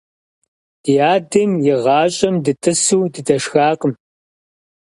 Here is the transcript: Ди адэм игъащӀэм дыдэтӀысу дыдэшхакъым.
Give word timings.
Ди 0.83 0.93
адэм 1.13 1.51
игъащӀэм 1.71 2.35
дыдэтӀысу 2.43 3.01
дыдэшхакъым. 3.13 3.93